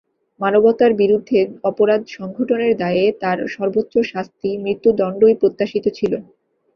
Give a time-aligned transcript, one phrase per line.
[0.39, 1.39] মানবতার বিরুদ্ধে
[1.63, 6.13] অপরাধ সংঘটনের দায়ে তাঁর সর্বোচ্চ শাস্তি মৃত্যুদণ্ডই প্রত্যাশিত ছিল।